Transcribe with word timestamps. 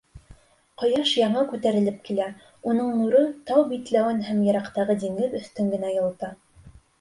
Ҡояш 0.83 1.09
яңы 1.17 1.43
күтәрелеп 1.51 1.99
килә, 2.07 2.25
уның 2.71 2.89
нуры 3.01 3.21
тау 3.51 3.67
битләүен 3.75 4.25
һәм 4.31 4.41
йыраҡтағы 4.47 4.97
диңгеҙ 5.05 5.37
өҫтөн 5.43 5.71
генә 5.77 5.93
йылыта. 5.99 6.33